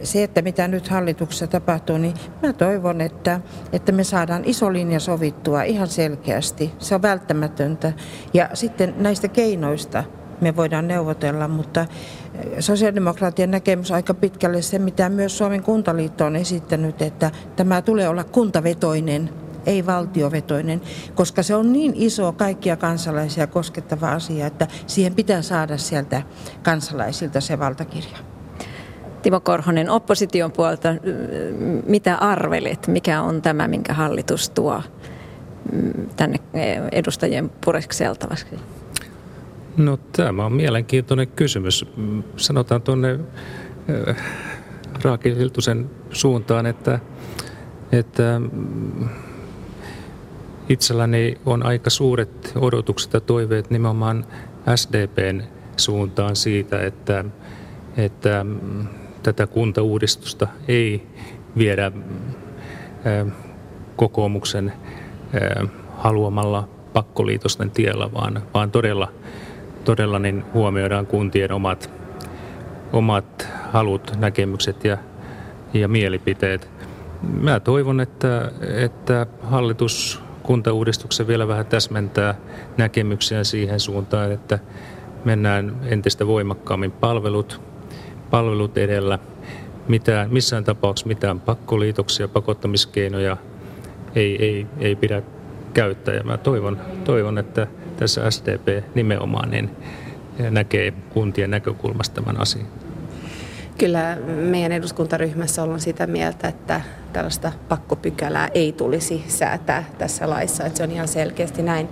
se, 0.04 0.24
että 0.24 0.42
mitä 0.42 0.68
nyt 0.68 0.88
hallituksessa 0.88 1.48
tapahtuu, 1.48 1.98
niin 1.98 2.14
mä 2.42 2.54
toivon, 2.54 3.02
että, 3.02 3.42
että 3.74 3.92
me 3.92 4.04
saadaan 4.04 4.46
iso 4.46 4.74
linja 4.74 5.00
sovittua 5.00 5.64
ihan 5.64 5.88
selkeästi. 5.88 6.72
Se 6.80 6.96
on 6.96 7.02
välttämätöntä. 7.02 7.94
Ja 8.34 8.50
sitten 8.54 8.94
näistä 8.98 9.28
keinoista 9.28 10.04
me 10.42 10.56
voidaan 10.56 10.88
neuvotella, 10.88 11.48
mutta 11.48 11.86
sosiaalidemokraattien 12.60 13.52
näkemys 13.52 13.92
aika 13.92 14.14
pitkälle 14.14 14.62
se, 14.62 14.80
mitä 14.80 15.10
myös 15.10 15.38
Suomen 15.38 15.64
kuntaliitto 15.64 16.26
on 16.26 16.36
esittänyt, 16.36 17.02
että 17.02 17.32
tämä 17.56 17.82
tulee 17.82 18.10
olla 18.10 18.24
kuntavetoinen 18.24 19.30
ei 19.66 19.86
valtiovetoinen, 19.86 20.82
koska 21.16 21.44
se 21.44 21.56
on 21.56 21.74
niin 21.74 21.94
iso 21.96 22.32
kaikkia 22.32 22.76
kansalaisia 22.76 23.48
koskettava 23.48 24.12
asia, 24.12 24.48
että 24.48 24.68
siihen 24.88 25.16
pitää 25.16 25.42
saada 25.42 25.78
sieltä 25.78 26.22
kansalaisilta 26.64 27.42
se 27.42 27.60
valtakirja. 27.60 28.31
Timo 29.22 29.40
Korhonen, 29.40 29.90
opposition 29.90 30.52
puolelta, 30.52 30.90
mitä 31.86 32.16
arvelet, 32.16 32.88
mikä 32.88 33.22
on 33.22 33.42
tämä, 33.42 33.68
minkä 33.68 33.94
hallitus 33.94 34.50
tuo 34.50 34.82
tänne 36.16 36.38
edustajien 36.92 37.52
purekseltavaksi? 37.66 38.46
No 39.78 39.98
tämä 39.98 40.46
on 40.46 40.54
mielenkiintoinen 40.54 41.28
kysymys. 41.28 41.86
Sanotaan 42.38 42.82
tuonne 42.82 43.20
äh, 44.10 44.16
Raakil 45.04 45.36
Hiltusen 45.36 45.90
suuntaan, 46.12 46.66
että, 46.66 47.00
että 47.92 48.42
itselläni 50.70 51.38
on 51.46 51.64
aika 51.64 51.90
suuret 51.90 52.52
odotukset 52.56 53.14
ja 53.14 53.20
toiveet 53.20 53.70
nimenomaan 53.70 54.26
SDPn 54.76 55.42
suuntaan 55.78 56.36
siitä, 56.36 56.82
että, 56.82 57.26
että 57.98 58.46
tätä 59.24 59.48
kuntauudistusta 59.48 60.48
ei 60.68 61.08
viedä 61.58 61.92
kokoomuksen 63.96 64.74
haluamalla 65.98 66.70
pakkoliitosten 66.94 67.72
tiellä, 67.72 68.14
vaan, 68.14 68.42
vaan 68.54 68.72
todella 68.72 69.12
todella 69.84 70.20
niin 70.20 70.44
huomioidaan 70.54 71.08
kuntien 71.08 71.52
omat, 71.52 71.90
omat 72.94 73.48
halut, 73.72 74.14
näkemykset 74.18 74.84
ja, 74.84 74.98
ja 75.74 75.88
mielipiteet. 75.88 76.70
Mä 77.42 77.60
toivon, 77.60 78.00
että, 78.00 78.52
että 78.76 79.28
hallitus 79.44 80.22
kuntauudistuksessa 80.44 81.28
vielä 81.28 81.48
vähän 81.48 81.66
täsmentää 81.66 82.36
näkemyksiä 82.78 83.44
siihen 83.44 83.80
suuntaan, 83.80 84.32
että 84.32 84.60
mennään 85.26 85.76
entistä 85.84 86.28
voimakkaammin 86.28 86.92
palvelut, 86.92 87.62
palvelut 88.32 88.78
edellä. 88.78 89.20
Mitään, 89.88 90.34
missään 90.34 90.64
tapauksessa 90.64 91.08
mitään 91.08 91.40
pakkoliitoksia, 91.40 92.28
pakottamiskeinoja 92.28 93.38
ei, 94.16 94.46
ei, 94.46 94.68
ei 94.80 94.96
pidä 94.96 95.22
käyttää. 95.74 96.14
Ja 96.14 96.24
mä 96.24 96.38
toivon, 96.38 96.78
toivon, 97.04 97.38
että 97.38 97.68
tässä 97.98 98.32
SDP 98.32 98.96
nimenomaan 98.96 99.52
niin 99.52 99.70
näkee 100.50 100.94
kuntien 101.10 101.52
näkökulmasta 101.52 102.16
tämän 102.16 102.42
asian. 102.42 102.66
Kyllä 103.78 104.18
meidän 104.26 104.72
eduskuntaryhmässä 104.72 105.64
ollaan 105.64 105.80
sitä 105.80 106.08
mieltä, 106.08 106.48
että 106.48 106.82
tällaista 107.14 107.52
pakkopykälää 107.70 108.50
ei 108.54 108.72
tulisi 108.72 109.24
säätää 109.28 109.84
tässä 109.98 110.30
laissa, 110.30 110.66
että 110.66 110.78
se 110.78 110.84
on 110.84 110.92
ihan 110.92 111.08
selkeästi 111.08 111.62
näin. 111.62 111.90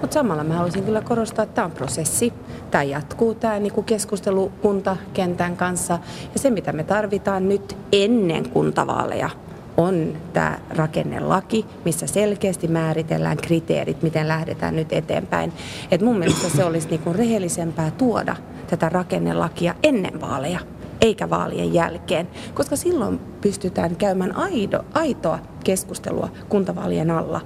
Mutta 0.00 0.14
samalla 0.14 0.44
mä 0.44 0.54
haluaisin 0.54 0.84
kyllä 0.84 1.00
korostaa, 1.00 1.42
että 1.42 1.54
tämä 1.54 1.64
on 1.64 1.70
prosessi. 1.70 2.32
Tämä 2.72 2.84
jatkuu, 2.84 3.34
tämä 3.34 3.58
niin 3.58 3.84
keskustelu 3.84 4.52
kuntakentän 4.62 5.56
kanssa. 5.56 5.98
Ja 6.34 6.40
se, 6.40 6.50
mitä 6.50 6.72
me 6.72 6.84
tarvitaan 6.84 7.48
nyt 7.48 7.76
ennen 7.92 8.48
kuntavaaleja, 8.48 9.30
on 9.76 10.12
tämä 10.32 10.58
rakennelaki, 10.70 11.66
missä 11.84 12.06
selkeästi 12.06 12.68
määritellään 12.68 13.36
kriteerit, 13.36 14.02
miten 14.02 14.28
lähdetään 14.28 14.76
nyt 14.76 14.92
eteenpäin. 14.92 15.52
Et 15.90 16.00
mun 16.00 16.18
mielestä 16.18 16.48
se 16.48 16.64
olisi 16.64 16.88
niin 16.88 17.00
kuin 17.00 17.16
rehellisempää 17.16 17.90
tuoda 17.90 18.36
tätä 18.66 18.88
rakennelakia 18.88 19.74
ennen 19.82 20.20
vaaleja 20.20 20.60
eikä 21.00 21.30
vaalien 21.30 21.74
jälkeen, 21.74 22.28
koska 22.54 22.76
silloin 22.76 23.20
pystytään 23.40 23.96
käymään 23.96 24.36
aido, 24.36 24.84
aitoa 24.94 25.38
keskustelua 25.64 26.28
kuntavaalien 26.48 27.10
alla 27.10 27.40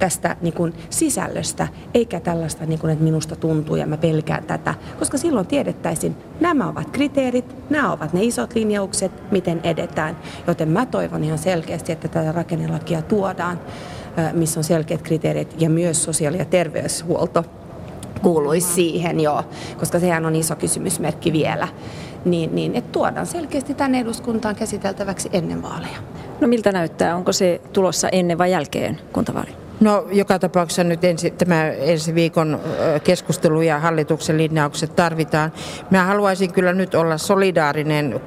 tästä 0.00 0.36
niin 0.40 0.54
kuin 0.54 0.74
sisällöstä, 0.90 1.68
eikä 1.94 2.20
tällaista, 2.20 2.66
niin 2.66 2.78
kuin, 2.78 2.92
että 2.92 3.04
minusta 3.04 3.36
tuntuu 3.36 3.76
ja 3.76 3.86
mä 3.86 3.96
pelkään 3.96 4.44
tätä, 4.44 4.74
koska 4.98 5.18
silloin 5.18 5.46
tiedettäisiin, 5.46 6.16
nämä 6.40 6.68
ovat 6.68 6.90
kriteerit, 6.90 7.70
nämä 7.70 7.92
ovat 7.92 8.12
ne 8.12 8.22
isot 8.22 8.54
linjaukset, 8.54 9.12
miten 9.32 9.60
edetään. 9.62 10.16
Joten 10.46 10.68
mä 10.68 10.86
toivon 10.86 11.24
ihan 11.24 11.38
selkeästi, 11.38 11.92
että 11.92 12.08
tätä 12.08 12.32
rakennelakia 12.32 13.02
tuodaan, 13.02 13.60
missä 14.32 14.60
on 14.60 14.64
selkeät 14.64 15.02
kriteerit 15.02 15.54
ja 15.58 15.70
myös 15.70 16.04
sosiaali- 16.04 16.38
ja 16.38 16.44
terveyshuolto 16.44 17.44
kuuluisi 18.22 18.74
siihen 18.74 19.20
jo, 19.20 19.44
koska 19.78 19.98
sehän 19.98 20.26
on 20.26 20.36
iso 20.36 20.56
kysymysmerkki 20.56 21.32
vielä 21.32 21.68
niin, 22.24 22.54
niin 22.54 22.76
että 22.76 22.92
tuodaan 22.92 23.26
selkeästi 23.26 23.74
tänne 23.74 24.00
eduskuntaan 24.00 24.56
käsiteltäväksi 24.56 25.28
ennen 25.32 25.62
vaaleja. 25.62 25.98
No 26.40 26.48
miltä 26.48 26.72
näyttää? 26.72 27.16
Onko 27.16 27.32
se 27.32 27.60
tulossa 27.72 28.08
ennen 28.08 28.38
vai 28.38 28.50
jälkeen 28.50 29.00
kuntavaali? 29.12 29.59
No 29.80 30.06
joka 30.12 30.38
tapauksessa 30.38 30.84
nyt 30.84 31.04
ensi, 31.04 31.30
tämä 31.30 31.66
ensi 31.66 32.14
viikon 32.14 32.60
keskustelu 33.04 33.62
ja 33.62 33.78
hallituksen 33.78 34.38
linjaukset 34.38 34.96
tarvitaan. 34.96 35.52
Mä 35.90 36.04
haluaisin 36.04 36.52
kyllä 36.52 36.72
nyt 36.72 36.94
olla 36.94 37.18
solidaarinen 37.18 38.20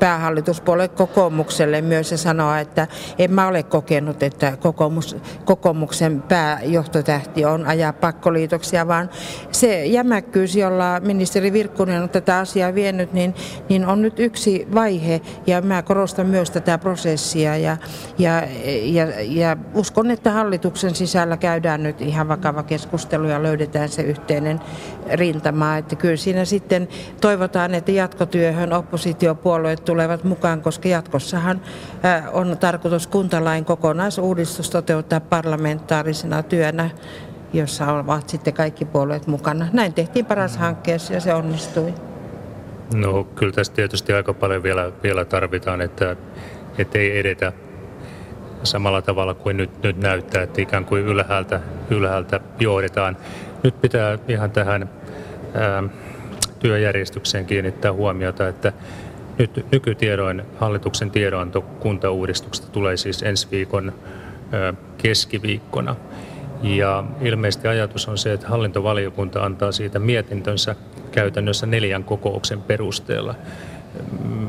päähallituspuolue 0.00 0.88
kokoomukselle 0.88 1.80
myös 1.80 2.10
ja 2.10 2.18
sanoa, 2.18 2.58
että 2.58 2.86
en 3.18 3.32
mä 3.32 3.48
ole 3.48 3.62
kokenut, 3.62 4.22
että 4.22 4.56
kokoomus, 4.56 5.16
kokoomuksen 5.44 6.22
pääjohtotähti 6.22 7.44
on 7.44 7.66
ajaa 7.66 7.92
pakkoliitoksia, 7.92 8.88
vaan 8.88 9.10
se 9.52 9.86
jämäkkyys, 9.86 10.56
jolla 10.56 11.00
ministeri 11.00 11.52
Virkkunen 11.52 12.02
on 12.02 12.08
tätä 12.08 12.38
asiaa 12.38 12.74
vienyt, 12.74 13.12
niin, 13.12 13.34
niin 13.68 13.86
on 13.86 14.02
nyt 14.02 14.18
yksi 14.18 14.68
vaihe. 14.74 15.20
Ja 15.46 15.60
mä 15.62 15.82
korostan 15.82 16.26
myös 16.26 16.50
tätä 16.50 16.78
prosessia 16.78 17.56
ja, 17.56 17.76
ja, 18.18 18.42
ja, 18.82 19.06
ja 19.20 19.56
uskon, 19.74 20.10
että 20.10 20.30
hallituksen 20.30 20.94
sisällä 20.94 21.36
käydään 21.36 21.82
nyt 21.82 22.00
ihan 22.00 22.28
vakava 22.28 22.62
keskustelu 22.62 23.26
ja 23.26 23.42
löydetään 23.42 23.88
se 23.88 24.02
yhteinen 24.02 24.60
rintama, 25.12 25.76
että 25.76 25.96
kyllä 25.96 26.16
siinä 26.16 26.44
sitten 26.44 26.88
toivotaan, 27.20 27.74
että 27.74 27.92
jatkotyöhön 27.92 28.72
oppositiopuolueet 28.72 29.84
tulevat 29.90 30.24
mukaan, 30.24 30.62
koska 30.62 30.88
jatkossahan 30.88 31.60
on 32.32 32.56
tarkoitus 32.60 33.06
kuntalain 33.06 33.64
kokonaisuudistus 33.64 34.70
toteuttaa 34.70 35.20
parlamentaarisena 35.20 36.42
työnä 36.42 36.90
jossa 37.52 37.92
ovat 37.92 38.28
sitten 38.28 38.54
kaikki 38.54 38.84
puolueet 38.84 39.26
mukana. 39.26 39.68
Näin 39.72 39.94
tehtiin 39.94 40.26
paras 40.26 40.56
hankkeessa 40.56 41.12
ja 41.12 41.20
se 41.20 41.34
onnistui. 41.34 41.94
No 42.94 43.24
kyllä 43.24 43.52
tässä 43.52 43.72
tietysti 43.72 44.12
aika 44.12 44.34
paljon 44.34 44.62
vielä, 44.62 44.92
vielä 45.02 45.24
tarvitaan, 45.24 45.80
että, 45.80 46.16
että 46.78 46.98
ei 46.98 47.18
edetä 47.18 47.52
samalla 48.62 49.02
tavalla 49.02 49.34
kuin 49.34 49.56
nyt, 49.56 49.82
nyt 49.82 49.96
näyttää, 49.96 50.42
että 50.42 50.62
ikään 50.62 50.84
kuin 50.84 51.02
ylhäältä, 51.02 51.60
ylhäältä 51.90 52.40
johdetaan. 52.60 53.16
Nyt 53.62 53.80
pitää 53.80 54.18
ihan 54.28 54.50
tähän 54.50 54.90
ää, 55.54 55.82
työjärjestykseen 56.58 57.46
kiinnittää 57.46 57.92
huomiota, 57.92 58.48
että 58.48 58.72
nyt 59.40 59.66
nykytiedoin 59.72 60.42
hallituksen 60.58 61.10
tiedonanto 61.10 61.60
kuntauudistuksesta 61.60 62.72
tulee 62.72 62.96
siis 62.96 63.22
ensi 63.22 63.48
viikon 63.50 63.92
keskiviikkona. 64.98 65.96
Ja 66.62 67.04
ilmeisesti 67.20 67.68
ajatus 67.68 68.08
on 68.08 68.18
se, 68.18 68.32
että 68.32 68.48
hallintovaliokunta 68.48 69.44
antaa 69.44 69.72
siitä 69.72 69.98
mietintönsä 69.98 70.76
käytännössä 71.12 71.66
neljän 71.66 72.04
kokouksen 72.04 72.62
perusteella. 72.62 73.34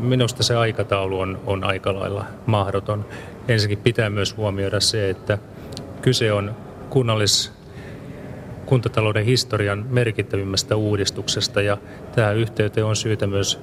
Minusta 0.01 0.43
se 0.43 0.56
aikataulu 0.56 1.19
on, 1.19 1.39
on 1.45 1.63
aika 1.63 1.93
lailla 1.93 2.25
mahdoton. 2.45 3.06
Ensinnäkin 3.47 3.84
pitää 3.84 4.10
myös 4.10 4.38
huomioida 4.38 4.80
se, 4.80 5.10
että 5.10 5.38
kyse 6.01 6.34
on 6.34 6.56
kunnallis 6.89 7.54
kuntatalouden 8.65 9.25
historian 9.25 9.86
merkittävimmästä 9.89 10.75
uudistuksesta 10.75 11.62
ja 11.62 11.77
tähän 12.15 12.38
yhteyteen 12.38 12.86
on 12.86 12.95
syytä 12.95 13.27
myös 13.27 13.60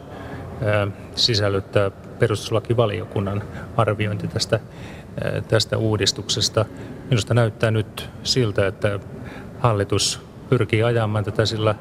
sisällyttää 1.15 1.91
perustuslakivaliokunnan 2.19 3.43
arviointi 3.77 4.29
tästä, 4.29 4.61
tästä 5.49 5.79
uudistuksesta. 5.79 6.65
Minusta 7.11 7.35
näyttää 7.35 7.71
nyt 7.71 8.11
siltä, 8.23 8.67
että 8.67 9.01
hallitus 9.59 10.21
pyrkii 10.49 10.83
ajamaan 10.83 11.25
tätä 11.25 11.47
sillä 11.47 11.75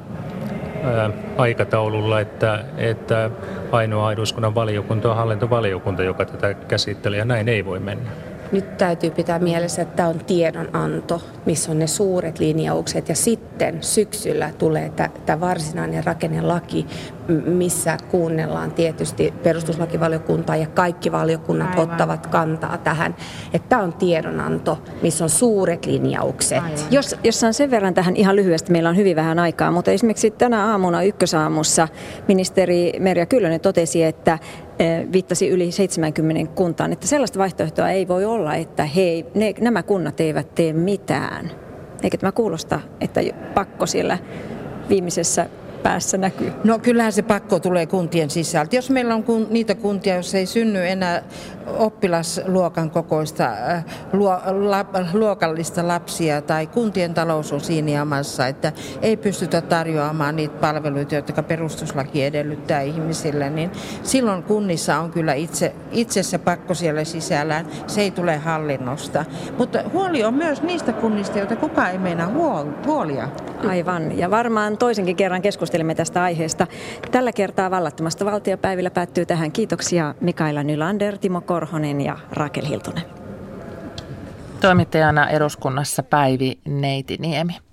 aikataululla, 1.37 2.19
että, 2.19 2.63
että 2.77 3.29
ainoa 3.71 4.11
eduskunnan 4.11 4.55
valiokunta 4.55 5.09
on 5.09 5.15
hallintovaliokunta, 5.15 6.03
joka 6.03 6.25
tätä 6.25 6.53
käsittelee, 6.53 7.19
ja 7.19 7.25
näin 7.25 7.49
ei 7.49 7.65
voi 7.65 7.79
mennä 7.79 8.11
nyt 8.51 8.77
täytyy 8.77 9.11
pitää 9.11 9.39
mielessä, 9.39 9.81
että 9.81 9.95
tämä 9.95 10.09
on 10.09 10.19
tiedonanto, 10.19 11.21
missä 11.45 11.71
on 11.71 11.79
ne 11.79 11.87
suuret 11.87 12.39
linjaukset 12.39 13.09
ja 13.09 13.15
sitten 13.15 13.83
syksyllä 13.83 14.51
tulee 14.57 14.91
tämä 15.25 15.39
varsinainen 15.39 16.03
rakennelaki, 16.03 16.85
missä 17.45 17.97
kuunnellaan 18.11 18.71
tietysti 18.71 19.33
perustuslakivaliokuntaa 19.43 20.55
ja 20.55 20.67
kaikki 20.67 21.11
valiokunnat 21.11 21.69
Aivan. 21.69 21.91
ottavat 21.91 22.27
kantaa 22.27 22.77
tähän. 22.77 23.15
Että 23.53 23.69
tämä 23.69 23.81
on 23.81 23.93
tiedonanto, 23.93 24.79
missä 25.01 25.23
on 25.23 25.29
suuret 25.29 25.85
linjaukset. 25.85 26.63
Jos, 26.91 27.15
jos 27.23 27.39
saan 27.39 27.53
sen 27.53 27.71
verran 27.71 27.93
tähän 27.93 28.15
ihan 28.15 28.35
lyhyesti, 28.35 28.71
meillä 28.71 28.89
on 28.89 28.97
hyvin 28.97 29.15
vähän 29.15 29.39
aikaa, 29.39 29.71
mutta 29.71 29.91
esimerkiksi 29.91 30.31
tänä 30.31 30.65
aamuna 30.65 31.03
ykkösaamussa 31.03 31.87
ministeri 32.27 32.91
Merja 32.99 33.25
Kyllönen 33.25 33.59
totesi, 33.61 34.03
että 34.03 34.39
viittasi 35.11 35.49
yli 35.49 35.71
70 35.71 36.51
kuntaan, 36.55 36.93
että 36.93 37.07
sellaista 37.07 37.39
vaihtoehtoa 37.39 37.89
ei 37.89 38.07
voi 38.07 38.25
olla, 38.25 38.55
että 38.55 38.85
he, 38.85 39.25
ne, 39.35 39.53
nämä 39.59 39.83
kunnat 39.83 40.19
eivät 40.19 40.55
tee 40.55 40.73
mitään. 40.73 41.51
Eikä 42.03 42.17
tämä 42.17 42.31
kuulosta, 42.31 42.79
että 43.01 43.21
pakko 43.53 43.85
siellä 43.85 44.17
viimeisessä 44.89 45.49
päässä 45.87 46.17
näkyy? 46.17 46.53
No 46.63 46.79
kyllähän 46.79 47.13
se 47.13 47.21
pakko 47.21 47.59
tulee 47.59 47.85
kuntien 47.85 48.29
sisältä. 48.29 48.75
Jos 48.75 48.89
meillä 48.89 49.15
on 49.15 49.23
kun, 49.23 49.47
niitä 49.49 49.75
kuntia, 49.75 50.13
joissa 50.13 50.37
ei 50.37 50.45
synny 50.45 50.87
enää 50.87 51.23
oppilasluokan 51.67 52.89
kokoista 52.89 53.45
äh, 53.45 53.85
luo, 54.13 54.39
la, 54.45 54.85
luokallista 55.13 55.87
lapsia 55.87 56.41
tai 56.41 56.67
kuntien 56.67 57.13
talous 57.13 57.53
on 57.53 57.61
siinä 57.61 57.91
jamassa, 57.91 58.47
että 58.47 58.71
ei 59.01 59.17
pystytä 59.17 59.61
tarjoamaan 59.61 60.35
niitä 60.35 60.57
palveluita, 60.57 61.15
jotka 61.15 61.43
perustuslaki 61.43 62.23
edellyttää 62.23 62.81
ihmisille, 62.81 63.49
niin 63.49 63.71
silloin 64.03 64.43
kunnissa 64.43 64.99
on 64.99 65.11
kyllä 65.11 65.33
itse, 65.33 65.73
itse 65.91 66.23
se 66.23 66.37
pakko 66.37 66.73
siellä 66.73 67.03
sisällään. 67.03 67.67
Se 67.87 68.01
ei 68.01 68.11
tule 68.11 68.37
hallinnosta. 68.37 69.25
Mutta 69.57 69.83
huoli 69.93 70.23
on 70.23 70.33
myös 70.33 70.61
niistä 70.61 70.93
kunnista, 70.93 71.37
joita 71.37 71.55
kukaan 71.55 71.91
ei 71.91 71.97
meinaa 71.97 72.31
huolia. 72.85 73.29
Aivan. 73.67 74.17
Ja 74.17 74.31
varmaan 74.31 74.77
toisenkin 74.77 75.15
kerran 75.15 75.41
keskustelimme 75.77 75.95
tästä 75.95 76.23
aiheesta. 76.23 76.67
Tällä 77.11 77.31
kertaa 77.31 77.71
vallattomasta 77.71 78.25
valtiopäivillä 78.25 78.89
päättyy 78.89 79.25
tähän. 79.25 79.51
Kiitoksia 79.51 80.15
Mikaela 80.21 80.63
Nylander, 80.63 81.17
Timo 81.17 81.41
Korhonen 81.41 82.01
ja 82.01 82.17
Rakel 82.31 82.65
Hiltunen. 82.65 83.03
Toimittajana 84.61 85.29
eduskunnassa 85.29 86.03
Päivi 86.03 86.59
Neitiniemi. 86.65 87.57